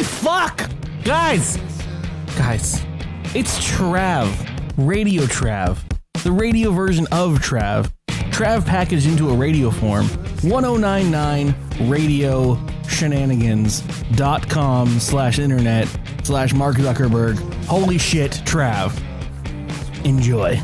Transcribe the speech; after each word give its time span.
Holy 0.00 0.08
fuck! 0.08 0.70
Guys! 1.04 1.58
Guys. 2.38 2.82
It's 3.34 3.58
Trav. 3.58 4.32
Radio 4.78 5.24
Trav. 5.24 5.76
The 6.22 6.32
radio 6.32 6.70
version 6.70 7.06
of 7.12 7.40
Trav. 7.40 7.92
Trav 8.08 8.64
packaged 8.64 9.06
into 9.06 9.28
a 9.28 9.36
radio 9.36 9.70
form. 9.70 10.06
1099 10.40 11.54
radio 11.90 12.58
shenanigans.com 12.88 14.88
slash 14.98 15.38
internet 15.38 15.86
slash 16.22 16.54
Mark 16.54 16.76
Zuckerberg. 16.76 17.38
Holy 17.66 17.98
shit, 17.98 18.32
Trav. 18.46 18.98
Enjoy. 20.06 20.58